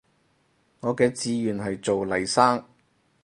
[0.79, 2.65] 我嘅志願係做黎生